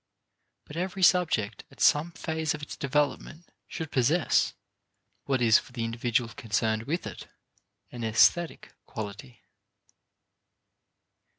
[0.65, 4.55] But every subject at some phase of its development should possess,
[5.25, 7.27] what is for the individual concerned with it,
[7.91, 9.43] an aesthetic quality.